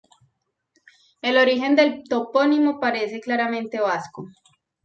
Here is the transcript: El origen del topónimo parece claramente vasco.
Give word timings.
El 1.21 1.37
origen 1.37 1.75
del 1.75 2.01
topónimo 2.09 2.79
parece 2.79 3.19
claramente 3.21 3.79
vasco. 3.79 4.29